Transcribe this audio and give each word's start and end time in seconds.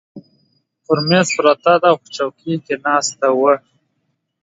پر 0.83 0.97
مېز 1.09 1.27
پرته 1.35 1.73
ده، 1.81 1.87
او 1.91 1.97
په 2.01 2.07
چوکۍ 2.15 2.53
کې 2.65 2.75
ناسته 2.85 3.27
وه. 3.39 3.53